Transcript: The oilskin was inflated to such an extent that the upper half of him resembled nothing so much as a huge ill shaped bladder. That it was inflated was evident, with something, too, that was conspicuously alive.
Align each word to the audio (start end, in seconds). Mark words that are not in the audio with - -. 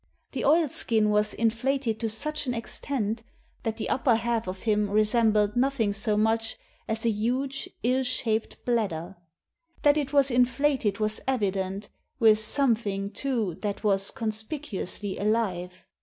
The 0.31 0.43
oilskin 0.43 1.11
was 1.11 1.31
inflated 1.35 1.99
to 1.99 2.09
such 2.09 2.47
an 2.47 2.55
extent 2.55 3.21
that 3.61 3.77
the 3.77 3.87
upper 3.87 4.15
half 4.15 4.47
of 4.47 4.61
him 4.61 4.89
resembled 4.89 5.55
nothing 5.55 5.93
so 5.93 6.17
much 6.17 6.57
as 6.87 7.05
a 7.05 7.11
huge 7.11 7.69
ill 7.83 8.01
shaped 8.03 8.65
bladder. 8.65 9.17
That 9.83 9.97
it 9.97 10.11
was 10.11 10.31
inflated 10.31 10.97
was 10.97 11.21
evident, 11.27 11.89
with 12.17 12.39
something, 12.39 13.11
too, 13.11 13.59
that 13.61 13.83
was 13.83 14.09
conspicuously 14.09 15.19
alive. 15.19 15.85